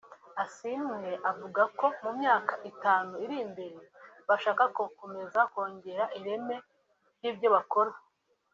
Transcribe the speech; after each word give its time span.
Asiimwe 0.43 1.09
avuga 1.31 1.61
ko 1.79 1.85
mu 2.03 2.11
myaka 2.19 2.53
itanu 2.71 3.11
iri 3.23 3.35
imbere 3.45 3.77
bashaka 4.29 4.63
gukomeza 4.77 5.39
kongera 5.53 6.03
ireme 6.19 6.55
ry’ibyo 7.17 7.47
bakora 7.55 7.91